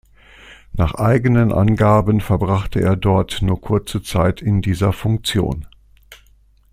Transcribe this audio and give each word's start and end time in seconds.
Nach 0.73 0.95
eigenen 0.95 1.53
Angaben 1.53 2.21
verbrachte 2.21 2.79
er 2.79 2.95
dort 2.95 3.43
nur 3.43 3.61
kurze 3.61 4.01
Zeit 4.01 4.41
in 4.41 4.63
dieser 4.63 4.93
Funktion. 4.93 5.67